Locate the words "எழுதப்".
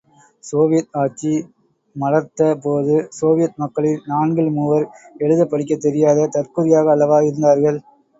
5.19-5.51